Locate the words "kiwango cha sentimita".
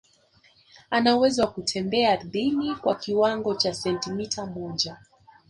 2.95-4.45